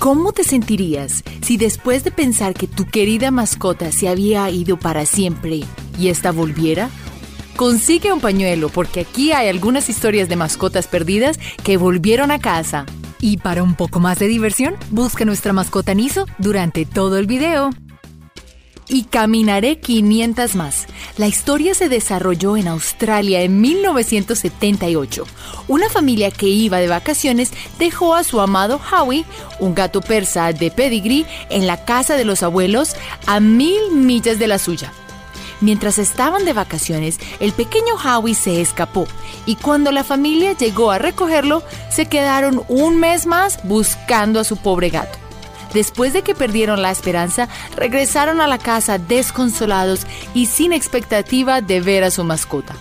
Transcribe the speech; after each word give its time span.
¿Cómo 0.00 0.32
te 0.32 0.44
sentirías 0.44 1.22
si 1.42 1.58
después 1.58 2.04
de 2.04 2.10
pensar 2.10 2.54
que 2.54 2.66
tu 2.66 2.86
querida 2.86 3.30
mascota 3.30 3.92
se 3.92 4.08
había 4.08 4.48
ido 4.48 4.78
para 4.78 5.04
siempre 5.04 5.60
y 5.98 6.08
esta 6.08 6.32
volviera? 6.32 6.88
Consigue 7.54 8.10
un 8.10 8.22
pañuelo 8.22 8.70
porque 8.70 9.00
aquí 9.00 9.32
hay 9.32 9.50
algunas 9.50 9.90
historias 9.90 10.30
de 10.30 10.36
mascotas 10.36 10.86
perdidas 10.86 11.38
que 11.62 11.76
volvieron 11.76 12.30
a 12.30 12.38
casa. 12.38 12.86
Y 13.20 13.36
para 13.36 13.62
un 13.62 13.74
poco 13.74 14.00
más 14.00 14.18
de 14.18 14.28
diversión, 14.28 14.74
busca 14.90 15.26
nuestra 15.26 15.52
mascota 15.52 15.92
Niso 15.92 16.24
durante 16.38 16.86
todo 16.86 17.18
el 17.18 17.26
video 17.26 17.68
y 18.90 19.04
caminaré 19.04 19.78
500 19.78 20.56
más. 20.56 20.86
La 21.16 21.28
historia 21.28 21.74
se 21.74 21.88
desarrolló 21.88 22.56
en 22.56 22.68
Australia 22.68 23.40
en 23.42 23.60
1978. 23.60 25.24
Una 25.68 25.88
familia 25.88 26.30
que 26.30 26.46
iba 26.46 26.78
de 26.78 26.88
vacaciones 26.88 27.52
dejó 27.78 28.14
a 28.14 28.24
su 28.24 28.40
amado 28.40 28.80
Howie, 28.90 29.24
un 29.60 29.74
gato 29.74 30.00
persa 30.00 30.52
de 30.52 30.70
pedigree, 30.70 31.24
en 31.48 31.66
la 31.66 31.84
casa 31.84 32.16
de 32.16 32.24
los 32.24 32.42
abuelos 32.42 32.96
a 33.26 33.38
mil 33.38 33.92
millas 33.92 34.38
de 34.38 34.48
la 34.48 34.58
suya. 34.58 34.92
Mientras 35.60 35.98
estaban 35.98 36.44
de 36.44 36.52
vacaciones, 36.52 37.20
el 37.38 37.52
pequeño 37.52 37.94
Howie 37.94 38.34
se 38.34 38.60
escapó 38.60 39.06
y 39.46 39.56
cuando 39.56 39.92
la 39.92 40.04
familia 40.04 40.52
llegó 40.52 40.90
a 40.90 40.98
recogerlo, 40.98 41.62
se 41.90 42.06
quedaron 42.06 42.62
un 42.68 42.98
mes 42.98 43.26
más 43.26 43.60
buscando 43.64 44.40
a 44.40 44.44
su 44.44 44.56
pobre 44.56 44.88
gato. 44.88 45.29
Después 45.74 46.12
de 46.12 46.22
que 46.22 46.34
perdieron 46.34 46.82
la 46.82 46.90
esperanza, 46.90 47.48
regresaron 47.76 48.40
a 48.40 48.46
la 48.46 48.58
casa 48.58 48.98
desconsolados 48.98 50.06
y 50.34 50.46
sin 50.46 50.72
expectativa 50.72 51.60
de 51.60 51.80
ver 51.80 52.04
a 52.04 52.10
su 52.10 52.24
mascota. 52.24 52.74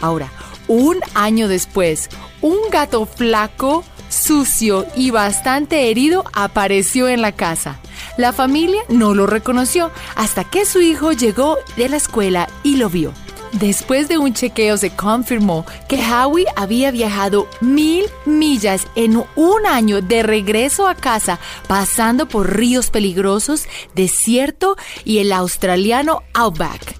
Ahora, 0.00 0.30
un 0.68 0.98
año 1.14 1.48
después, 1.48 2.08
un 2.40 2.56
gato 2.70 3.04
flaco, 3.06 3.84
sucio 4.08 4.86
y 4.94 5.10
bastante 5.10 5.90
herido 5.90 6.24
apareció 6.32 7.08
en 7.08 7.22
la 7.22 7.32
casa. 7.32 7.78
La 8.16 8.32
familia 8.32 8.80
no 8.88 9.14
lo 9.14 9.26
reconoció 9.26 9.90
hasta 10.14 10.44
que 10.44 10.64
su 10.64 10.80
hijo 10.80 11.12
llegó 11.12 11.58
de 11.76 11.88
la 11.88 11.96
escuela 11.96 12.48
y 12.62 12.76
lo 12.76 12.88
vio. 12.88 13.12
Después 13.52 14.08
de 14.08 14.16
un 14.16 14.32
chequeo 14.32 14.76
se 14.76 14.90
confirmó 14.90 15.66
que 15.88 15.96
Howie 15.96 16.46
había 16.54 16.90
viajado 16.92 17.48
mil 17.60 18.04
millas 18.24 18.86
en 18.94 19.16
un 19.34 19.66
año 19.66 20.00
de 20.00 20.22
regreso 20.22 20.86
a 20.86 20.94
casa, 20.94 21.40
pasando 21.66 22.28
por 22.28 22.56
ríos 22.56 22.90
peligrosos, 22.90 23.66
desierto 23.94 24.76
y 25.04 25.18
el 25.18 25.32
australiano 25.32 26.22
Outback. 26.34 26.94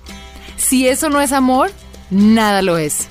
Si 0.57 0.89
eso 0.89 1.09
no 1.09 1.21
es 1.21 1.33
amor, 1.33 1.71
nada 2.11 2.63
lo 2.63 2.79
es. 2.79 3.09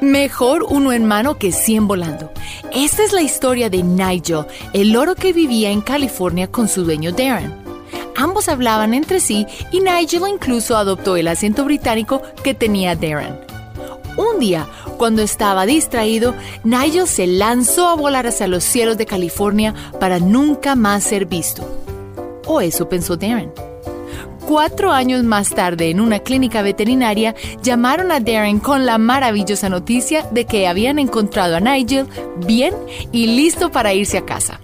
Mejor 0.00 0.64
uno 0.68 0.92
en 0.92 1.06
mano 1.06 1.38
que 1.38 1.52
cien 1.52 1.86
volando. 1.86 2.32
Esta 2.72 3.04
es 3.04 3.12
la 3.12 3.22
historia 3.22 3.70
de 3.70 3.82
Nigel, 3.82 4.46
el 4.72 4.92
loro 4.92 5.14
que 5.14 5.32
vivía 5.32 5.70
en 5.70 5.80
California 5.80 6.50
con 6.50 6.68
su 6.68 6.84
dueño 6.84 7.12
Darren. 7.12 7.61
Ambos 8.16 8.48
hablaban 8.48 8.94
entre 8.94 9.20
sí 9.20 9.46
y 9.70 9.80
Nigel 9.80 10.22
incluso 10.28 10.76
adoptó 10.76 11.16
el 11.16 11.28
acento 11.28 11.64
británico 11.64 12.22
que 12.42 12.54
tenía 12.54 12.94
Darren. 12.94 13.38
Un 14.16 14.40
día, 14.40 14.66
cuando 14.98 15.22
estaba 15.22 15.64
distraído, 15.64 16.34
Nigel 16.64 17.06
se 17.06 17.26
lanzó 17.26 17.88
a 17.88 17.94
volar 17.94 18.26
hacia 18.26 18.46
los 18.46 18.62
cielos 18.62 18.98
de 18.98 19.06
California 19.06 19.74
para 19.98 20.18
nunca 20.18 20.74
más 20.74 21.04
ser 21.04 21.24
visto. 21.24 21.66
O 22.46 22.60
eso 22.60 22.88
pensó 22.88 23.16
Darren. 23.16 23.52
Cuatro 24.46 24.92
años 24.92 25.22
más 25.22 25.50
tarde, 25.50 25.88
en 25.88 26.00
una 26.00 26.18
clínica 26.18 26.60
veterinaria, 26.60 27.34
llamaron 27.62 28.12
a 28.12 28.20
Darren 28.20 28.58
con 28.58 28.84
la 28.84 28.98
maravillosa 28.98 29.70
noticia 29.70 30.26
de 30.30 30.44
que 30.44 30.66
habían 30.66 30.98
encontrado 30.98 31.56
a 31.56 31.60
Nigel 31.60 32.06
bien 32.44 32.74
y 33.12 33.28
listo 33.28 33.70
para 33.70 33.94
irse 33.94 34.18
a 34.18 34.26
casa. 34.26 34.60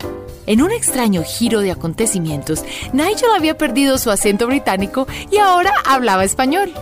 En 0.48 0.62
un 0.62 0.72
extraño 0.72 1.22
giro 1.24 1.60
de 1.60 1.70
acontecimientos, 1.70 2.64
Nigel 2.94 3.28
había 3.36 3.58
perdido 3.58 3.98
su 3.98 4.10
acento 4.10 4.46
británico 4.46 5.06
y 5.30 5.36
ahora 5.36 5.74
hablaba 5.84 6.24
español. 6.24 6.72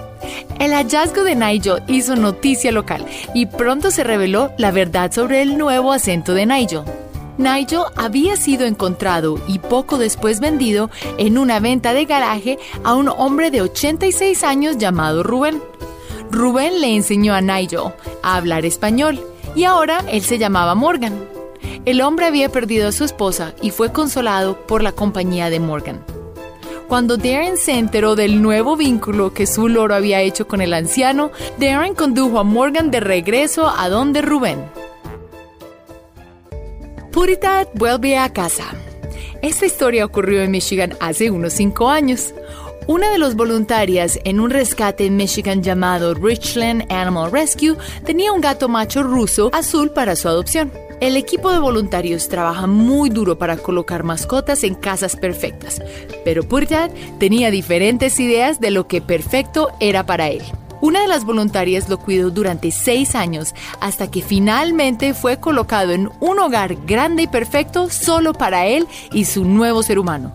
El 0.60 0.72
hallazgo 0.72 1.24
de 1.24 1.34
Nigel 1.34 1.82
hizo 1.88 2.14
noticia 2.14 2.70
local 2.70 3.04
y 3.34 3.46
pronto 3.46 3.90
se 3.90 4.04
reveló 4.04 4.52
la 4.56 4.70
verdad 4.70 5.10
sobre 5.10 5.42
el 5.42 5.58
nuevo 5.58 5.92
acento 5.92 6.32
de 6.32 6.46
Nigel. 6.46 6.82
Nigel 7.38 7.80
había 7.96 8.36
sido 8.36 8.66
encontrado 8.66 9.40
y 9.48 9.58
poco 9.58 9.98
después 9.98 10.38
vendido 10.38 10.88
en 11.18 11.36
una 11.36 11.58
venta 11.58 11.92
de 11.92 12.04
garaje 12.04 12.60
a 12.84 12.94
un 12.94 13.08
hombre 13.08 13.50
de 13.50 13.62
86 13.62 14.44
años 14.44 14.78
llamado 14.78 15.24
Rubén. 15.24 15.60
Rubén 16.30 16.80
le 16.80 16.94
enseñó 16.94 17.34
a 17.34 17.40
Nigel 17.40 17.92
a 18.22 18.36
hablar 18.36 18.64
español 18.64 19.20
y 19.56 19.64
ahora 19.64 20.04
él 20.08 20.22
se 20.22 20.38
llamaba 20.38 20.76
Morgan. 20.76 21.35
El 21.86 22.00
hombre 22.00 22.26
había 22.26 22.48
perdido 22.48 22.88
a 22.88 22.92
su 22.92 23.04
esposa 23.04 23.54
y 23.62 23.70
fue 23.70 23.92
consolado 23.92 24.66
por 24.66 24.82
la 24.82 24.90
compañía 24.90 25.50
de 25.50 25.60
Morgan. 25.60 26.04
Cuando 26.88 27.16
Darren 27.16 27.56
se 27.56 27.78
enteró 27.78 28.16
del 28.16 28.42
nuevo 28.42 28.76
vínculo 28.76 29.32
que 29.32 29.46
su 29.46 29.68
loro 29.68 29.94
había 29.94 30.20
hecho 30.20 30.48
con 30.48 30.60
el 30.60 30.74
anciano, 30.74 31.30
Darren 31.58 31.94
condujo 31.94 32.40
a 32.40 32.44
Morgan 32.44 32.90
de 32.90 32.98
regreso 32.98 33.68
a 33.68 33.88
donde 33.88 34.20
Rubén. 34.20 34.64
Puritat 37.12 37.68
vuelve 37.74 38.18
a 38.18 38.32
casa. 38.32 38.64
Esta 39.40 39.66
historia 39.66 40.04
ocurrió 40.04 40.42
en 40.42 40.50
Michigan 40.50 40.96
hace 40.98 41.30
unos 41.30 41.52
cinco 41.52 41.88
años. 41.88 42.34
Una 42.88 43.10
de 43.10 43.18
las 43.18 43.36
voluntarias 43.36 44.18
en 44.24 44.40
un 44.40 44.50
rescate 44.50 45.06
en 45.06 45.16
Michigan 45.16 45.62
llamado 45.62 46.14
Richland 46.14 46.90
Animal 46.92 47.30
Rescue 47.30 47.76
tenía 48.04 48.32
un 48.32 48.40
gato 48.40 48.68
macho 48.68 49.04
ruso 49.04 49.50
azul 49.52 49.90
para 49.92 50.16
su 50.16 50.28
adopción. 50.28 50.72
El 50.98 51.18
equipo 51.18 51.52
de 51.52 51.58
voluntarios 51.58 52.28
trabaja 52.28 52.66
muy 52.66 53.10
duro 53.10 53.36
para 53.36 53.58
colocar 53.58 54.02
mascotas 54.02 54.64
en 54.64 54.74
casas 54.74 55.14
perfectas, 55.14 55.82
pero 56.24 56.42
Puritan 56.42 56.90
tenía 57.18 57.50
diferentes 57.50 58.18
ideas 58.18 58.60
de 58.60 58.70
lo 58.70 58.88
que 58.88 59.02
perfecto 59.02 59.72
era 59.78 60.06
para 60.06 60.28
él. 60.28 60.42
Una 60.80 61.02
de 61.02 61.08
las 61.08 61.26
voluntarias 61.26 61.90
lo 61.90 61.98
cuidó 61.98 62.30
durante 62.30 62.70
seis 62.70 63.14
años 63.14 63.54
hasta 63.80 64.10
que 64.10 64.22
finalmente 64.22 65.12
fue 65.12 65.38
colocado 65.38 65.92
en 65.92 66.10
un 66.20 66.38
hogar 66.38 66.76
grande 66.86 67.24
y 67.24 67.26
perfecto 67.26 67.90
solo 67.90 68.32
para 68.32 68.66
él 68.66 68.86
y 69.12 69.26
su 69.26 69.44
nuevo 69.44 69.82
ser 69.82 69.98
humano. 69.98 70.34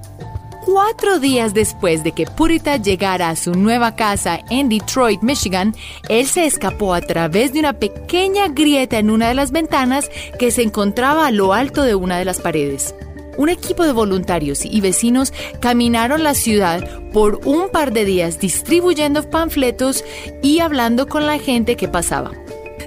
Cuatro 0.66 1.20
días 1.20 1.56
después 1.56 2.04
de 2.04 2.12
que 2.12 2.28
Purita 2.28 2.78
llegara 2.78 3.30
a 3.30 3.36
su 3.36 3.56
nueva 3.56 3.96
casa 3.96 4.42
en 4.52 4.70
Detroit, 4.70 5.24
Michigan, 5.24 5.76
él 6.08 6.28
se 6.28 6.46
escapó 6.46 6.94
a 6.94 7.02
través 7.02 7.52
de 7.52 7.60
una 7.60 7.74
pequeña 7.74 8.48
grieta 8.48 9.00
en 9.00 9.10
una 9.10 9.30
de 9.30 9.34
las 9.34 9.52
ventanas 9.52 10.12
que 10.38 10.52
se 10.52 10.62
encontraba 10.62 11.26
a 11.26 11.32
lo 11.32 11.54
alto 11.54 11.82
de 11.82 11.96
una 11.96 12.20
de 12.20 12.26
las 12.26 12.40
paredes. 12.40 12.94
Un 13.38 13.50
equipo 13.50 13.84
de 13.84 13.92
voluntarios 13.92 14.64
y 14.64 14.82
vecinos 14.82 15.34
caminaron 15.60 16.24
la 16.24 16.36
ciudad 16.36 16.88
por 17.12 17.42
un 17.44 17.70
par 17.70 17.92
de 17.92 18.06
días 18.06 18.40
distribuyendo 18.40 19.28
panfletos 19.28 20.04
y 20.44 20.60
hablando 20.60 21.08
con 21.08 21.26
la 21.26 21.40
gente 21.40 21.76
que 21.76 21.88
pasaba. 21.88 22.32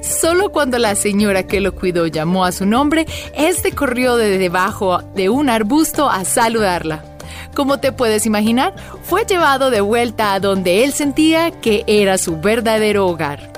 Solo 0.01 0.53
cuando 0.53 0.79
la 0.79 0.95
señora 0.95 1.47
que 1.49 1.61
lo 1.61 1.75
cuidó 1.75 2.07
llamó 2.07 2.45
a 2.45 2.53
su 2.53 2.67
nombre, 2.67 3.07
este 3.35 3.73
corrió 3.73 4.17
de 4.17 4.39
debajo 4.39 5.03
de 5.17 5.29
un 5.29 5.49
arbusto 5.49 6.09
a 6.09 6.25
saludarla. 6.25 7.14
Como 7.55 7.79
te 7.79 7.93
puedes 7.93 8.27
imaginar, 8.27 8.75
fue 9.03 9.25
llevado 9.25 9.71
de 9.71 9.81
vuelta 9.81 10.35
a 10.35 10.41
donde 10.41 10.85
él 10.85 10.93
sentía 10.93 11.51
que 11.61 11.85
era 11.87 12.19
su 12.19 12.41
verdadero 12.41 13.07
hogar. 13.07 13.53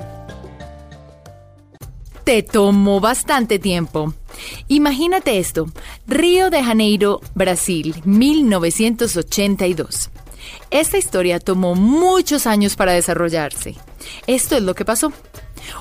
Te 2.24 2.42
tomó 2.42 3.00
bastante 3.00 3.58
tiempo. 3.58 4.12
Imagínate 4.68 5.38
esto, 5.38 5.66
Río 6.06 6.50
de 6.50 6.62
Janeiro, 6.62 7.22
Brasil, 7.34 7.94
1982. 8.04 10.10
Esta 10.70 10.98
historia 10.98 11.40
tomó 11.40 11.74
muchos 11.74 12.46
años 12.46 12.76
para 12.76 12.92
desarrollarse. 12.92 13.76
Esto 14.26 14.56
es 14.56 14.62
lo 14.62 14.74
que 14.74 14.84
pasó. 14.84 15.10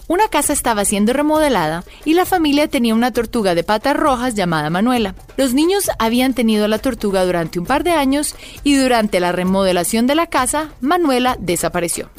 Una 0.07 0.27
casa 0.27 0.53
estaba 0.53 0.85
siendo 0.85 1.13
remodelada 1.13 1.83
y 2.05 2.13
la 2.13 2.25
familia 2.25 2.67
tenía 2.67 2.95
una 2.95 3.11
tortuga 3.11 3.55
de 3.55 3.63
patas 3.63 3.95
rojas 3.95 4.35
llamada 4.35 4.69
Manuela. 4.69 5.15
Los 5.37 5.53
niños 5.53 5.89
habían 5.99 6.33
tenido 6.33 6.67
la 6.67 6.79
tortuga 6.79 7.25
durante 7.25 7.59
un 7.59 7.65
par 7.65 7.83
de 7.83 7.91
años 7.91 8.35
y 8.63 8.75
durante 8.75 9.19
la 9.19 9.31
remodelación 9.31 10.07
de 10.07 10.15
la 10.15 10.27
casa, 10.27 10.69
Manuela 10.81 11.37
desapareció. 11.39 12.09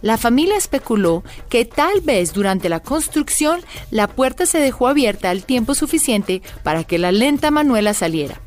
La 0.00 0.18
familia 0.18 0.56
especuló 0.56 1.22
que 1.48 1.64
tal 1.64 2.00
vez 2.00 2.32
durante 2.32 2.68
la 2.68 2.80
construcción 2.80 3.60
la 3.90 4.08
puerta 4.08 4.46
se 4.46 4.58
dejó 4.58 4.88
abierta 4.88 5.30
al 5.30 5.44
tiempo 5.44 5.74
suficiente 5.74 6.42
para 6.62 6.84
que 6.84 6.98
la 6.98 7.12
lenta 7.12 7.50
Manuela 7.50 7.94
saliera. 7.94 8.40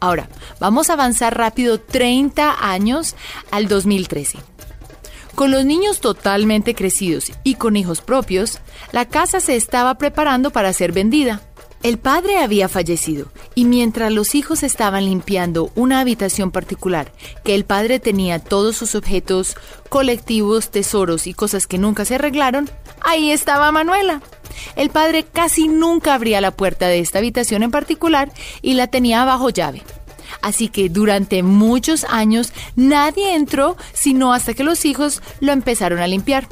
Ahora, 0.00 0.28
vamos 0.60 0.90
a 0.90 0.94
avanzar 0.94 1.36
rápido 1.36 1.80
30 1.80 2.70
años 2.70 3.16
al 3.50 3.68
2013. 3.68 4.53
Con 5.34 5.50
los 5.50 5.64
niños 5.64 6.00
totalmente 6.00 6.76
crecidos 6.76 7.32
y 7.42 7.56
con 7.56 7.76
hijos 7.76 8.00
propios, 8.00 8.60
la 8.92 9.06
casa 9.06 9.40
se 9.40 9.56
estaba 9.56 9.96
preparando 9.96 10.50
para 10.50 10.72
ser 10.72 10.92
vendida. 10.92 11.40
El 11.82 11.98
padre 11.98 12.38
había 12.38 12.68
fallecido 12.68 13.26
y 13.54 13.64
mientras 13.64 14.12
los 14.12 14.36
hijos 14.36 14.62
estaban 14.62 15.04
limpiando 15.04 15.70
una 15.74 16.00
habitación 16.00 16.52
particular, 16.52 17.12
que 17.44 17.56
el 17.56 17.64
padre 17.64 17.98
tenía 17.98 18.38
todos 18.38 18.76
sus 18.76 18.94
objetos 18.94 19.56
colectivos, 19.88 20.70
tesoros 20.70 21.26
y 21.26 21.34
cosas 21.34 21.66
que 21.66 21.78
nunca 21.78 22.04
se 22.04 22.14
arreglaron, 22.14 22.70
ahí 23.02 23.32
estaba 23.32 23.72
Manuela. 23.72 24.22
el 24.76 24.88
padre 24.88 25.24
casi 25.24 25.66
nunca 25.66 26.14
abría 26.14 26.40
la 26.40 26.52
puerta 26.52 26.86
de 26.86 27.00
esta 27.00 27.18
habitación 27.18 27.64
en 27.64 27.72
particular 27.72 28.32
y 28.62 28.74
la 28.74 28.86
tenía 28.86 29.24
bajo 29.24 29.50
llave. 29.50 29.82
Así 30.44 30.68
que 30.68 30.90
durante 30.90 31.42
muchos 31.42 32.04
años 32.04 32.52
nadie 32.76 33.34
entró 33.34 33.78
sino 33.94 34.34
hasta 34.34 34.52
que 34.52 34.62
los 34.62 34.84
hijos 34.84 35.22
lo 35.40 35.52
empezaron 35.52 36.00
a 36.00 36.06
limpiar. 36.06 36.46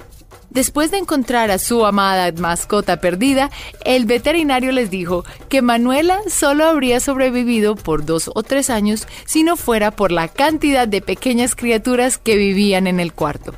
Después 0.49 0.91
de 0.91 0.97
encontrar 0.97 1.51
a 1.51 1.59
su 1.59 1.85
amada 1.85 2.33
mascota 2.33 3.01
perdida, 3.01 3.51
el 3.85 4.07
veterinario 4.07 4.73
les 4.73 4.89
dijo 4.89 5.27
que 5.51 5.61
Manuela 5.61 6.21
solo 6.27 6.65
habría 6.65 7.01
sobrevivido 7.01 7.77
por 7.77 8.07
dos 8.07 8.31
o 8.35 8.43
tres 8.43 8.71
años 8.71 9.07
si 9.27 9.43
no 9.43 9.57
fuera 9.57 9.91
por 9.91 10.11
la 10.11 10.29
cantidad 10.29 10.89
de 10.89 11.03
pequeñas 11.03 11.55
criaturas 11.55 12.17
que 12.17 12.37
vivían 12.37 12.87
en 12.87 12.99
el 12.99 13.13
cuarto. 13.13 13.55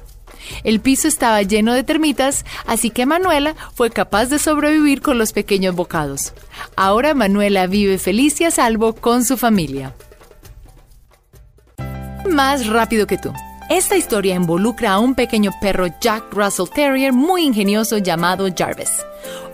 El 0.65 0.81
piso 0.81 1.07
estaba 1.07 1.43
lleno 1.43 1.75
de 1.75 1.85
termitas, 1.85 2.45
así 2.67 2.91
que 2.91 3.07
Manuela 3.07 3.55
fue 3.75 3.91
capaz 3.91 4.27
de 4.27 4.41
sobrevivir 4.41 5.01
con 5.01 5.17
los 5.17 5.33
pequeños 5.33 5.77
bocados. 5.77 6.33
Ahora 6.75 7.15
Manuela 7.15 7.69
vive 7.69 7.99
feliz 7.99 8.41
y 8.41 8.45
a 8.45 8.51
salvo 8.51 8.95
con 8.95 9.25
su 9.25 9.37
familia. 9.37 9.95
Más 12.31 12.67
rápido 12.67 13.07
que 13.07 13.19
tú. 13.19 13.33
Esta 13.71 13.97
historia 13.97 14.35
involucra 14.35 14.93
a 14.93 14.99
un 14.99 15.15
pequeño 15.15 15.51
perro 15.61 15.87
Jack 16.01 16.33
Russell 16.33 16.69
Terrier 16.75 17.13
muy 17.13 17.45
ingenioso 17.45 17.99
llamado 17.99 18.47
Jarvis. 18.55 18.91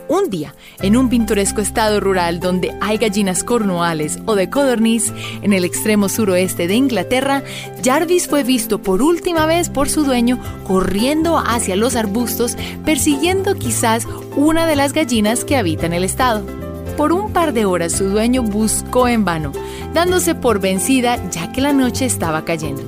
Un 0.08 0.28
día, 0.28 0.56
en 0.80 0.96
un 0.96 1.08
pintoresco 1.08 1.60
estado 1.60 2.00
rural 2.00 2.40
donde 2.40 2.74
hay 2.80 2.98
gallinas 2.98 3.44
cornuales 3.44 4.18
o 4.26 4.34
de 4.34 4.50
codorniz, 4.50 5.12
en 5.42 5.52
el 5.52 5.64
extremo 5.64 6.08
suroeste 6.08 6.66
de 6.66 6.74
Inglaterra, 6.74 7.44
Jarvis 7.84 8.26
fue 8.26 8.42
visto 8.42 8.82
por 8.82 9.02
última 9.02 9.46
vez 9.46 9.68
por 9.68 9.88
su 9.88 10.02
dueño 10.02 10.40
corriendo 10.64 11.38
hacia 11.38 11.76
los 11.76 11.94
arbustos, 11.94 12.56
persiguiendo 12.84 13.54
quizás 13.54 14.08
una 14.34 14.66
de 14.66 14.74
las 14.74 14.92
gallinas 14.92 15.44
que 15.44 15.56
habitan 15.56 15.92
el 15.92 16.02
estado. 16.02 16.69
Por 16.96 17.12
un 17.12 17.32
par 17.32 17.52
de 17.52 17.64
horas 17.64 17.92
su 17.92 18.08
dueño 18.08 18.42
buscó 18.42 19.08
en 19.08 19.24
vano, 19.24 19.52
dándose 19.94 20.34
por 20.34 20.60
vencida 20.60 21.18
ya 21.30 21.50
que 21.52 21.60
la 21.60 21.72
noche 21.72 22.04
estaba 22.04 22.44
cayendo. 22.44 22.82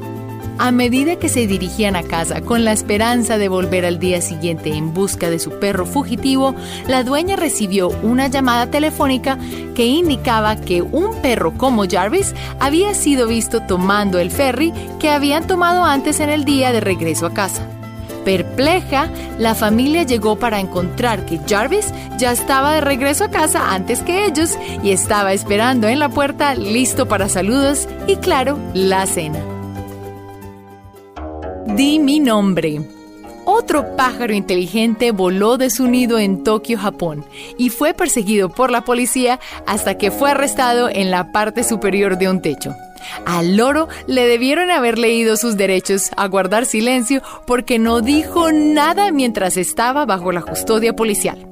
A 0.59 0.71
medida 0.71 1.17
que 1.17 1.29
se 1.29 1.47
dirigían 1.47 1.97
a 1.97 2.03
casa 2.03 2.41
con 2.43 2.65
la 2.65 2.73
esperanza 2.73 3.39
de 3.39 3.49
volver 3.49 3.85
al 3.85 3.99
día 3.99 4.21
siguiente 4.21 4.73
en 4.73 4.95
busca 4.95 5.29
de 5.29 5.39
su 5.39 5.59
perro 5.59 5.87
fugitivo, 5.87 6.55
la 6.87 7.03
dueña 7.03 7.37
recibió 7.37 7.89
una 8.03 8.29
llamada 8.29 8.71
telefónica 8.71 9.39
que 9.75 9.87
indicaba 9.87 10.57
que 10.57 10.83
un 10.83 11.17
perro 11.21 11.55
como 11.57 11.89
Jarvis 11.89 12.35
había 12.61 12.95
sido 12.95 13.27
visto 13.27 13.63
tomando 13.63 14.19
el 14.19 14.31
ferry 14.31 14.73
que 15.01 15.11
habían 15.11 15.47
tomado 15.47 15.85
antes 15.85 16.21
en 16.21 16.31
el 16.31 16.45
día 16.45 16.71
de 16.71 16.81
regreso 16.81 17.27
a 17.27 17.35
casa. 17.35 17.72
Perpleja, 18.25 19.11
la 19.39 19.55
familia 19.55 20.05
llegó 20.05 20.37
para 20.37 20.61
encontrar 20.61 21.27
que 21.27 21.41
Jarvis 21.49 21.93
ya 22.19 22.33
estaba 22.33 22.73
de 22.73 22.81
regreso 22.81 23.25
a 23.25 23.31
casa 23.31 23.73
antes 23.73 24.01
que 24.01 24.27
ellos 24.27 24.57
y 24.83 24.93
estaba 24.93 25.33
esperando 25.33 25.89
en 25.89 25.99
la 25.99 26.09
puerta 26.09 26.55
listo 26.55 27.07
para 27.07 27.29
saludos 27.29 27.89
y 28.07 28.17
claro, 28.17 28.59
la 28.75 29.07
cena. 29.07 29.41
Di 31.67 31.99
mi 31.99 32.21
nombre. 32.21 32.81
Otro 33.45 33.97
pájaro 33.97 34.33
inteligente 34.33 35.11
voló 35.11 35.59
de 35.59 35.69
su 35.69 35.89
nido 35.89 36.19
en 36.19 36.45
Tokio, 36.45 36.79
Japón, 36.79 37.25
y 37.59 37.71
fue 37.71 37.93
perseguido 37.93 38.51
por 38.51 38.71
la 38.71 38.85
policía 38.85 39.41
hasta 39.67 39.99
que 39.99 40.13
fue 40.13 40.31
arrestado 40.31 40.89
en 40.89 41.11
la 41.11 41.33
parte 41.33 41.65
superior 41.65 42.19
de 42.19 42.29
un 42.29 42.41
techo. 42.41 42.73
Al 43.25 43.57
loro 43.57 43.89
le 44.07 44.27
debieron 44.27 44.71
haber 44.71 44.99
leído 44.99 45.37
sus 45.37 45.57
derechos 45.57 46.11
a 46.17 46.27
guardar 46.29 46.67
silencio 46.67 47.23
porque 47.47 47.79
no 47.79 48.01
dijo 48.01 48.53
nada 48.53 49.11
mientras 49.13 49.57
estaba 49.57 50.05
bajo 50.07 50.33
la 50.33 50.43
custodia 50.43 50.95
policial. 50.95 51.49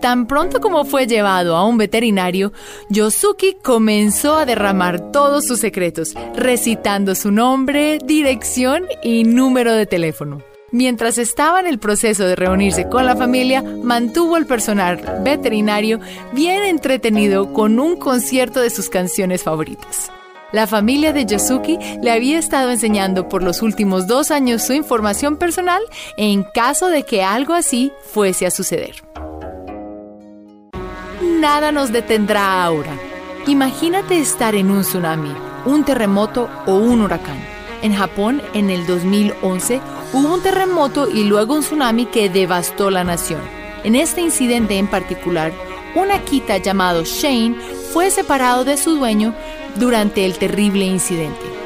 Tan 0.00 0.26
pronto 0.26 0.60
como 0.60 0.84
fue 0.84 1.06
llevado 1.06 1.56
a 1.56 1.64
un 1.64 1.78
veterinario, 1.78 2.52
Yosuki 2.88 3.56
comenzó 3.62 4.36
a 4.36 4.46
derramar 4.46 5.12
todos 5.12 5.46
sus 5.46 5.60
secretos, 5.60 6.14
recitando 6.34 7.14
su 7.14 7.30
nombre, 7.30 7.98
dirección 8.04 8.84
y 9.02 9.24
número 9.24 9.72
de 9.72 9.86
teléfono. 9.86 10.42
Mientras 10.70 11.16
estaba 11.16 11.60
en 11.60 11.66
el 11.66 11.78
proceso 11.78 12.24
de 12.24 12.36
reunirse 12.36 12.88
con 12.88 13.06
la 13.06 13.16
familia, 13.16 13.62
mantuvo 13.62 14.36
al 14.36 14.46
personal 14.46 15.00
veterinario 15.24 15.98
bien 16.32 16.62
entretenido 16.62 17.54
con 17.54 17.80
un 17.80 17.96
concierto 17.96 18.60
de 18.60 18.68
sus 18.68 18.90
canciones 18.90 19.42
favoritas. 19.42 20.10
La 20.52 20.66
familia 20.66 21.12
de 21.12 21.26
Yosuki 21.26 21.78
le 22.02 22.10
había 22.10 22.38
estado 22.38 22.70
enseñando 22.70 23.28
por 23.28 23.42
los 23.42 23.62
últimos 23.62 24.06
dos 24.06 24.30
años 24.30 24.62
su 24.62 24.72
información 24.72 25.36
personal 25.36 25.82
en 26.16 26.42
caso 26.42 26.88
de 26.88 27.02
que 27.02 27.22
algo 27.22 27.54
así 27.54 27.92
fuese 28.12 28.46
a 28.46 28.50
suceder 28.50 29.08
nada 31.38 31.72
nos 31.72 31.92
detendrá 31.92 32.64
ahora. 32.64 32.98
Imagínate 33.46 34.18
estar 34.18 34.54
en 34.54 34.70
un 34.70 34.82
tsunami, 34.82 35.32
un 35.64 35.84
terremoto 35.84 36.48
o 36.66 36.74
un 36.74 37.00
huracán. 37.00 37.38
En 37.82 37.94
Japón, 37.94 38.42
en 38.54 38.70
el 38.70 38.86
2011, 38.86 39.80
hubo 40.12 40.34
un 40.34 40.42
terremoto 40.42 41.08
y 41.08 41.24
luego 41.24 41.54
un 41.54 41.60
tsunami 41.60 42.06
que 42.06 42.28
devastó 42.28 42.90
la 42.90 43.04
nación. 43.04 43.40
En 43.84 43.94
este 43.94 44.20
incidente 44.20 44.78
en 44.78 44.88
particular, 44.88 45.52
un 45.94 46.10
Akita 46.10 46.58
llamado 46.58 47.04
Shane 47.04 47.54
fue 47.92 48.10
separado 48.10 48.64
de 48.64 48.76
su 48.76 48.96
dueño 48.96 49.34
durante 49.78 50.24
el 50.24 50.38
terrible 50.38 50.84
incidente. 50.84 51.58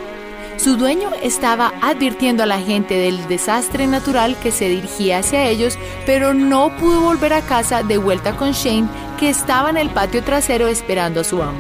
Su 0.57 0.77
dueño 0.77 1.11
estaba 1.23 1.73
advirtiendo 1.83 2.45
a 2.45 2.47
la 2.47 2.61
gente 2.61 2.95
del 2.95 3.27
desastre 3.27 3.87
natural 3.89 4.37
que 4.39 4.53
se 4.53 4.69
dirigía 4.69 5.19
hacia 5.19 5.49
ellos, 5.49 5.77
pero 6.07 6.35
no 6.35 6.77
pudo 6.77 7.01
volver 7.01 7.33
a 7.33 7.41
casa 7.41 7.83
de 7.83 7.99
vuelta 7.99 8.37
con 8.37 8.53
Shane, 8.53 8.89
que 9.19 9.29
estaba 9.29 9.71
en 9.71 9.77
el 9.77 9.91
patio 9.91 10.23
trasero 10.23 10.69
esperando 10.69 11.21
a 11.21 11.25
su 11.25 11.43
amo. 11.43 11.59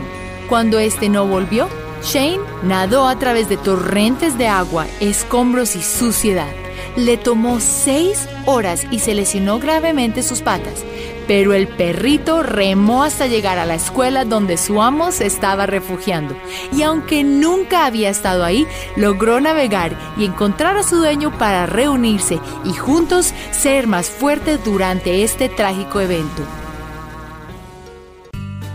Cuando 0.49 0.79
este 0.79 1.09
no 1.09 1.27
volvió, 1.27 1.69
Shane 2.05 2.39
nadó 2.63 3.09
a 3.09 3.19
través 3.19 3.49
de 3.49 3.57
torrentes 3.57 4.39
de 4.39 4.47
agua, 4.47 4.87
escombros 5.01 5.75
y 5.75 5.83
suciedad. 5.83 6.53
Le 6.97 7.17
tomó 7.17 7.59
seis 7.61 8.29
horas 8.45 8.87
y 8.91 8.99
se 8.99 9.15
lesionó 9.15 9.59
gravemente 9.59 10.23
sus 10.23 10.43
patas, 10.43 10.85
pero 11.33 11.55
el 11.55 11.67
perrito 11.67 12.43
remó 12.43 13.05
hasta 13.05 13.27
llegar 13.27 13.59
a 13.59 13.65
la 13.65 13.75
escuela 13.75 14.27
donde 14.27 14.59
su 14.59 14.83
amo 14.83 15.13
se 15.13 15.25
estaba 15.25 15.65
refugiando. 15.65 16.37
Y 16.77 16.83
aunque 16.83 17.25
nunca 17.25 17.87
había 17.87 18.11
estado 18.11 18.45
ahí, 18.45 18.67
logró 18.97 19.41
navegar 19.41 19.97
y 20.19 20.27
encontrar 20.27 20.77
a 20.77 20.83
su 20.83 20.97
dueño 20.97 21.33
para 21.39 21.65
reunirse 21.65 22.39
y 22.67 22.75
juntos 22.75 23.33
ser 23.51 23.87
más 23.87 24.11
fuertes 24.11 24.63
durante 24.63 25.23
este 25.23 25.49
trágico 25.49 26.01
evento. 26.01 26.43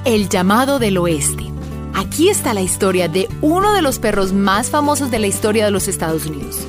El 0.04 0.28
llamado 0.28 0.80
del 0.80 0.98
oeste. 0.98 1.52
Aquí 1.94 2.30
está 2.30 2.56
la 2.56 2.62
historia 2.62 3.08
de 3.08 3.30
uno 3.42 3.72
de 3.76 3.84
los 3.84 4.00
perros 4.00 4.34
más 4.34 4.72
famosos 4.72 5.12
de 5.12 5.20
la 5.20 5.28
historia 5.28 5.64
de 5.64 5.70
los 5.70 5.88
Estados 5.88 6.26
Unidos. 6.26 6.68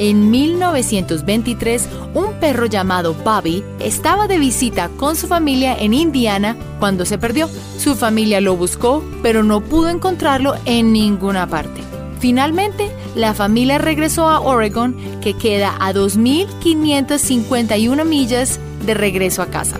En 0.00 0.30
1923, 0.30 1.88
un 2.14 2.32
perro 2.40 2.64
llamado 2.64 3.12
Bobby 3.12 3.62
estaba 3.80 4.26
de 4.28 4.38
visita 4.38 4.88
con 4.96 5.14
su 5.14 5.26
familia 5.26 5.76
en 5.78 5.92
Indiana 5.92 6.56
cuando 6.78 7.04
se 7.04 7.18
perdió. 7.18 7.50
Su 7.76 7.94
familia 7.94 8.40
lo 8.40 8.56
buscó, 8.56 9.04
pero 9.22 9.42
no 9.42 9.60
pudo 9.60 9.90
encontrarlo 9.90 10.54
en 10.64 10.94
ninguna 10.94 11.46
parte. 11.46 11.82
Finalmente, 12.18 12.90
la 13.14 13.34
familia 13.34 13.76
regresó 13.76 14.26
a 14.26 14.40
Oregon, 14.40 14.96
que 15.20 15.34
queda 15.34 15.76
a 15.78 15.92
2.551 15.92 18.06
millas 18.06 18.58
de 18.86 18.94
regreso 18.94 19.42
a 19.42 19.48
casa. 19.48 19.78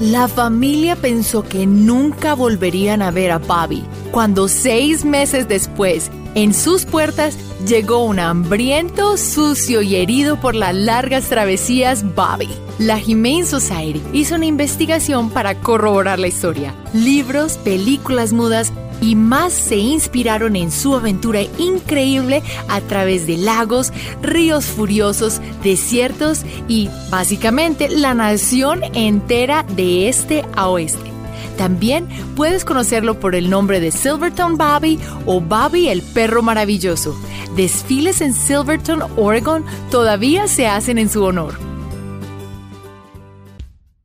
La 0.00 0.26
familia 0.26 0.96
pensó 0.96 1.44
que 1.44 1.68
nunca 1.68 2.34
volverían 2.34 3.00
a 3.00 3.12
ver 3.12 3.30
a 3.30 3.38
Bobby, 3.38 3.84
cuando 4.10 4.48
seis 4.48 5.04
meses 5.04 5.46
después 5.46 6.10
en 6.34 6.52
sus 6.52 6.84
puertas 6.84 7.38
llegó 7.66 8.04
un 8.04 8.18
hambriento, 8.18 9.16
sucio 9.16 9.82
y 9.82 9.96
herido 9.96 10.40
por 10.40 10.54
las 10.54 10.74
largas 10.74 11.28
travesías 11.28 12.04
Bobby. 12.14 12.48
La 12.78 12.96
Humane 12.96 13.44
Society 13.44 14.02
hizo 14.12 14.34
una 14.34 14.46
investigación 14.46 15.30
para 15.30 15.60
corroborar 15.60 16.18
la 16.18 16.28
historia. 16.28 16.74
Libros, 16.92 17.58
películas 17.58 18.32
mudas 18.32 18.72
y 19.00 19.16
más 19.16 19.52
se 19.52 19.76
inspiraron 19.76 20.56
en 20.56 20.70
su 20.70 20.94
aventura 20.94 21.42
increíble 21.58 22.42
a 22.68 22.80
través 22.80 23.26
de 23.26 23.36
lagos, 23.36 23.92
ríos 24.22 24.66
furiosos, 24.66 25.40
desiertos 25.62 26.42
y 26.68 26.88
básicamente 27.10 27.88
la 27.88 28.14
nación 28.14 28.82
entera 28.94 29.64
de 29.74 30.08
este 30.08 30.44
a 30.54 30.68
oeste. 30.68 31.11
También 31.56 32.08
puedes 32.36 32.64
conocerlo 32.64 33.20
por 33.20 33.34
el 33.34 33.50
nombre 33.50 33.80
de 33.80 33.90
Silverton 33.90 34.56
Bobby 34.56 34.98
o 35.26 35.40
Bobby 35.40 35.88
el 35.88 36.02
perro 36.02 36.42
maravilloso. 36.42 37.14
Desfiles 37.56 38.20
en 38.20 38.34
Silverton, 38.34 39.02
Oregon 39.16 39.64
todavía 39.90 40.48
se 40.48 40.66
hacen 40.66 40.98
en 40.98 41.10
su 41.10 41.22
honor. 41.22 41.54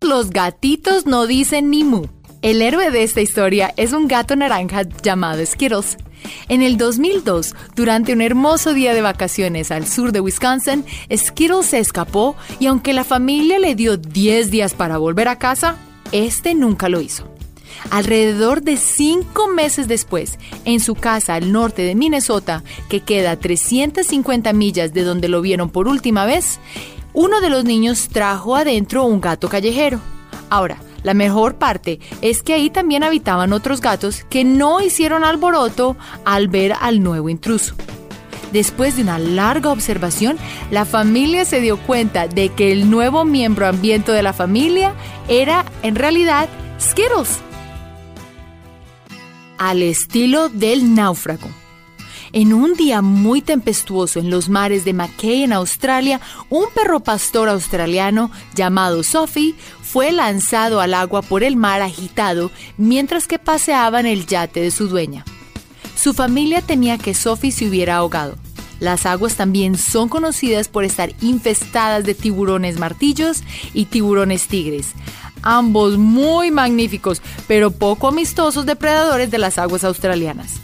Los 0.01 0.29
gatitos 0.29 1.05
no 1.05 1.27
dicen 1.27 1.69
ni 1.69 1.83
mu. 1.83 2.03
El 2.41 2.61
héroe 2.61 2.91
de 2.91 3.03
esta 3.03 3.21
historia 3.21 3.73
es 3.77 3.93
un 3.93 4.07
gato 4.07 4.35
naranja 4.35 4.83
llamado 5.01 5.43
Skittles. 5.45 5.97
En 6.49 6.61
el 6.61 6.77
2002, 6.77 7.55
durante 7.75 8.13
un 8.13 8.21
hermoso 8.21 8.73
día 8.73 8.93
de 8.93 9.01
vacaciones 9.01 9.71
al 9.71 9.87
sur 9.87 10.11
de 10.11 10.19
Wisconsin, 10.19 10.85
Skittles 11.13 11.65
se 11.65 11.79
escapó 11.79 12.35
y 12.59 12.67
aunque 12.67 12.93
la 12.93 13.03
familia 13.03 13.59
le 13.59 13.75
dio 13.75 13.97
10 13.97 14.51
días 14.51 14.73
para 14.73 14.97
volver 14.97 15.27
a 15.27 15.39
casa, 15.39 15.77
este 16.11 16.55
nunca 16.55 16.89
lo 16.89 17.01
hizo. 17.01 17.25
Alrededor 17.91 18.61
de 18.61 18.77
cinco 18.77 19.47
meses 19.47 19.87
después, 19.87 20.39
en 20.65 20.79
su 20.79 20.95
casa 20.95 21.35
al 21.35 21.51
norte 21.51 21.83
de 21.83 21.95
Minnesota, 21.95 22.63
que 22.89 23.01
queda 23.01 23.31
a 23.31 23.39
350 23.39 24.51
millas 24.53 24.93
de 24.93 25.03
donde 25.03 25.29
lo 25.29 25.41
vieron 25.41 25.69
por 25.69 25.87
última 25.87 26.25
vez, 26.25 26.59
uno 27.13 27.39
de 27.41 27.49
los 27.49 27.63
niños 27.63 28.09
trajo 28.09 28.55
adentro 28.55 29.05
un 29.05 29.21
gato 29.21 29.49
callejero. 29.49 29.99
Ahora, 30.49 30.77
la 31.03 31.13
mejor 31.13 31.55
parte 31.55 31.99
es 32.21 32.43
que 32.43 32.53
ahí 32.53 32.69
también 32.69 33.03
habitaban 33.03 33.53
otros 33.53 33.81
gatos 33.81 34.25
que 34.29 34.43
no 34.43 34.81
hicieron 34.81 35.23
alboroto 35.23 35.95
al 36.25 36.47
ver 36.47 36.73
al 36.79 37.01
nuevo 37.01 37.29
intruso. 37.29 37.75
Después 38.51 38.95
de 38.95 39.03
una 39.03 39.19
larga 39.19 39.71
observación, 39.71 40.37
la 40.71 40.85
familia 40.85 41.45
se 41.45 41.61
dio 41.61 41.77
cuenta 41.77 42.27
de 42.27 42.49
que 42.49 42.71
el 42.71 42.89
nuevo 42.89 43.25
miembro 43.25 43.67
ambiente 43.67 44.11
de 44.11 44.23
la 44.23 44.33
familia 44.33 44.93
era 45.27 45.65
en 45.83 45.95
realidad 45.95 46.47
Skittles 46.79 47.39
al 49.57 49.81
estilo 49.81 50.49
del 50.49 50.93
náufrago. 50.93 51.49
En 52.33 52.53
un 52.53 52.73
día 52.73 53.01
muy 53.01 53.41
tempestuoso 53.41 54.19
en 54.19 54.29
los 54.29 54.49
mares 54.49 54.85
de 54.85 54.93
Mackay, 54.93 55.43
en 55.43 55.53
Australia, 55.53 56.19
un 56.49 56.65
perro 56.75 56.99
pastor 56.99 57.49
australiano 57.49 58.29
llamado 58.53 59.01
Sophie 59.01 59.55
fue 59.81 60.11
lanzado 60.11 60.81
al 60.81 60.93
agua 60.93 61.21
por 61.21 61.43
el 61.43 61.55
mar 61.55 61.81
agitado 61.81 62.51
mientras 62.77 63.27
que 63.27 63.39
paseaba 63.39 63.99
en 63.99 64.07
el 64.07 64.27
yate 64.27 64.59
de 64.59 64.71
su 64.71 64.87
dueña. 64.87 65.23
Su 65.97 66.13
familia 66.13 66.61
temía 66.61 66.99
que 66.99 67.15
Sophie 67.15 67.51
se 67.51 67.67
hubiera 67.67 67.97
ahogado. 67.97 68.37
Las 68.79 69.07
aguas 69.07 69.35
también 69.35 69.77
son 69.77 70.09
conocidas 70.09 70.67
por 70.67 70.83
estar 70.83 71.11
infestadas 71.21 72.05
de 72.05 72.13
tiburones 72.13 72.77
martillos 72.77 73.41
y 73.73 73.85
tiburones 73.85 74.47
tigres, 74.47 74.89
ambos 75.41 75.97
muy 75.97 76.51
magníficos, 76.51 77.23
pero 77.47 77.71
poco 77.71 78.07
amistosos 78.07 78.67
depredadores 78.67 79.31
de 79.31 79.39
las 79.39 79.57
aguas 79.57 79.83
australianas. 79.83 80.61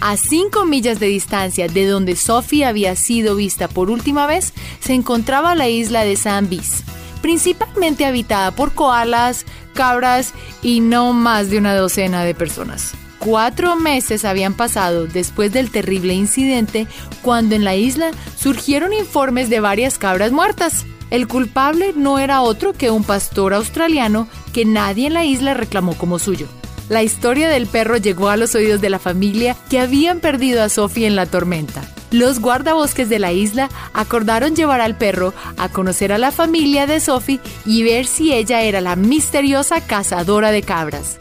A 0.00 0.16
5 0.16 0.64
millas 0.64 0.98
de 0.98 1.06
distancia 1.06 1.68
de 1.68 1.86
donde 1.86 2.16
Sophie 2.16 2.64
había 2.64 2.96
sido 2.96 3.36
vista 3.36 3.68
por 3.68 3.88
última 3.88 4.26
vez, 4.26 4.52
se 4.80 4.94
encontraba 4.94 5.54
la 5.54 5.68
isla 5.68 6.02
de 6.02 6.16
San 6.16 6.48
Bis, 6.48 6.82
principalmente 7.22 8.04
habitada 8.04 8.50
por 8.50 8.74
koalas, 8.74 9.46
cabras 9.74 10.32
y 10.60 10.80
no 10.80 11.12
más 11.12 11.50
de 11.50 11.58
una 11.58 11.76
docena 11.76 12.24
de 12.24 12.34
personas. 12.34 12.94
Cuatro 13.20 13.76
meses 13.76 14.24
habían 14.24 14.54
pasado 14.54 15.06
después 15.06 15.52
del 15.52 15.70
terrible 15.70 16.14
incidente 16.14 16.86
cuando 17.20 17.54
en 17.54 17.64
la 17.64 17.76
isla 17.76 18.12
surgieron 18.34 18.94
informes 18.94 19.50
de 19.50 19.60
varias 19.60 19.98
cabras 19.98 20.32
muertas. 20.32 20.86
El 21.10 21.28
culpable 21.28 21.92
no 21.94 22.18
era 22.18 22.40
otro 22.40 22.72
que 22.72 22.90
un 22.90 23.04
pastor 23.04 23.52
australiano 23.52 24.26
que 24.54 24.64
nadie 24.64 25.08
en 25.08 25.12
la 25.12 25.26
isla 25.26 25.52
reclamó 25.52 25.98
como 25.98 26.18
suyo. 26.18 26.46
La 26.88 27.02
historia 27.02 27.50
del 27.50 27.66
perro 27.66 27.98
llegó 27.98 28.30
a 28.30 28.38
los 28.38 28.54
oídos 28.54 28.80
de 28.80 28.88
la 28.88 28.98
familia 28.98 29.54
que 29.68 29.80
habían 29.80 30.20
perdido 30.20 30.62
a 30.62 30.70
Sophie 30.70 31.06
en 31.06 31.14
la 31.14 31.26
tormenta. 31.26 31.82
Los 32.10 32.40
guardabosques 32.40 33.10
de 33.10 33.18
la 33.18 33.32
isla 33.32 33.68
acordaron 33.92 34.56
llevar 34.56 34.80
al 34.80 34.96
perro 34.96 35.34
a 35.58 35.68
conocer 35.68 36.10
a 36.10 36.18
la 36.18 36.32
familia 36.32 36.86
de 36.86 37.00
Sophie 37.00 37.38
y 37.66 37.82
ver 37.82 38.06
si 38.06 38.32
ella 38.32 38.62
era 38.62 38.80
la 38.80 38.96
misteriosa 38.96 39.82
cazadora 39.82 40.52
de 40.52 40.62
cabras. 40.62 41.18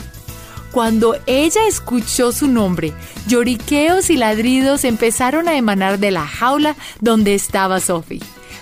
Cuando 0.71 1.15
ella 1.25 1.61
escuchó 1.67 2.31
su 2.31 2.47
nombre, 2.47 2.93
lloriqueos 3.27 4.09
y 4.09 4.17
ladridos 4.17 4.83
empezaron 4.83 5.47
a 5.47 5.55
emanar 5.55 5.97
de 5.99 6.11
la 6.11 6.27
jaula 6.27 6.75
donde 6.99 7.33
estaba 7.33 7.79
Sophie. 7.79 8.21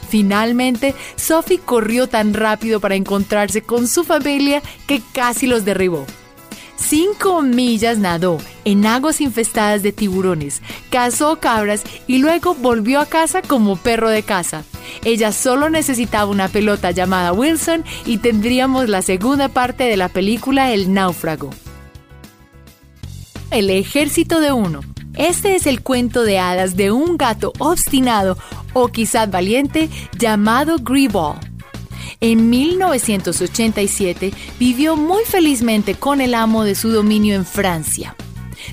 Finalmente, 0.09 0.95
Sophie 1.17 1.59
corrió 1.59 2.07
tan 2.07 2.33
rápido 2.33 2.79
para 2.79 2.95
encontrarse 2.95 3.61
con 3.61 3.87
su 3.87 4.05
familia 4.05 4.61
que 4.87 5.01
casi 5.11 5.47
los 5.47 5.65
derribó. 5.65 6.05
Cinco 6.77 7.41
millas 7.41 7.97
nadó 7.97 8.37
en 8.63 8.85
aguas 8.85 9.19
infestadas 9.19 9.83
de 9.83 9.91
tiburones, 9.91 10.61
cazó 10.89 11.39
cabras 11.39 11.83
y 12.05 12.19
luego 12.19 12.55
volvió 12.55 13.01
a 13.01 13.05
casa 13.05 13.41
como 13.41 13.75
perro 13.75 14.09
de 14.09 14.23
casa. 14.23 14.63
Ella 15.03 15.33
solo 15.33 15.69
necesitaba 15.69 16.31
una 16.31 16.47
pelota 16.47 16.91
llamada 16.91 17.33
Wilson 17.33 17.83
y 18.05 18.19
tendríamos 18.19 18.87
la 18.87 19.01
segunda 19.01 19.49
parte 19.49 19.83
de 19.85 19.97
la 19.97 20.07
película 20.07 20.71
El 20.71 20.93
náufrago. 20.93 21.49
El 23.49 23.69
ejército 23.69 24.41
de 24.41 24.51
uno. 24.51 24.81
Este 25.15 25.55
es 25.55 25.67
el 25.67 25.81
cuento 25.81 26.23
de 26.23 26.37
hadas 26.37 26.75
de 26.75 26.91
un 26.91 27.17
gato 27.17 27.53
obstinado 27.59 28.37
o 28.73 28.89
quizás 28.89 29.31
valiente 29.31 29.89
llamado 30.19 30.77
Greeball. 30.79 31.39
En 32.19 32.49
1987 32.49 34.33
vivió 34.59 34.97
muy 34.97 35.23
felizmente 35.23 35.95
con 35.95 36.19
el 36.19 36.33
amo 36.33 36.65
de 36.65 36.75
su 36.75 36.89
dominio 36.89 37.35
en 37.35 37.45
Francia. 37.45 38.15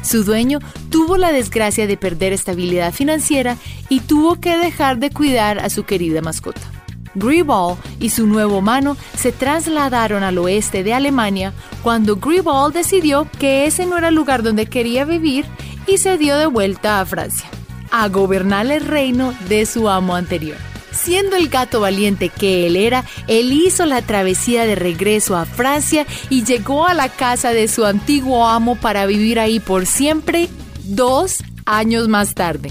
Su 0.02 0.25
dueño 0.25 0.59
tuvo 0.90 1.19
la 1.19 1.31
desgracia 1.31 1.87
de 1.87 1.97
perder 1.97 2.33
estabilidad 2.33 2.93
financiera 2.93 3.57
y 3.88 4.00
tuvo 4.00 4.40
que 4.40 4.57
dejar 4.57 4.99
de 4.99 5.11
cuidar 5.11 5.61
a 5.61 5.71
su 5.71 5.85
querida 5.85 6.21
mascota. 6.21 6.74
Greeball 7.14 7.76
y 8.00 8.11
su 8.11 8.26
nuevo 8.26 8.61
mano 8.61 8.97
se 9.16 9.33
trasladaron 9.33 10.23
al 10.23 10.38
oeste 10.38 10.83
de 10.83 10.94
Alemania 10.94 11.52
cuando 11.83 12.16
Greeball 12.16 12.73
decidió 12.73 13.28
que 13.38 13.66
ese 13.66 13.87
no 13.87 13.99
era 13.99 14.09
el 14.09 14.14
lugar 14.14 14.42
donde 14.42 14.66
quería 14.66 15.04
vivir 15.04 15.47
y 15.87 15.99
se 15.99 16.18
dio 16.18 16.37
de 16.37 16.47
vuelta 16.47 17.00
a 17.00 17.06
Francia, 17.06 17.49
a 17.90 18.09
gobernar 18.09 18.66
el 18.66 18.85
reino 18.85 19.35
de 19.49 19.66
su 19.66 19.88
amo 19.88 20.14
anterior. 20.14 20.56
Siendo 20.92 21.37
el 21.37 21.49
gato 21.49 21.80
valiente 21.80 22.28
que 22.28 22.66
él 22.66 22.76
era, 22.76 23.04
él 23.26 23.52
hizo 23.52 23.85
la 23.85 24.00
travesía 24.02 24.64
de 24.64 24.76
regreso 24.76 25.37
a 25.37 25.44
Francia 25.44 26.06
y 26.30 26.44
llegó 26.44 26.87
a 26.87 26.94
la 26.94 27.09
casa 27.09 27.50
de 27.50 27.66
su 27.66 27.85
antiguo 27.85 28.47
amo 28.47 28.76
para 28.76 29.04
vivir 29.04 29.40
ahí 29.40 29.59
por 29.59 29.87
siempre 29.87 30.49
dos 30.85 31.42
años 31.66 32.09
más 32.09 32.35
tarde. 32.35 32.71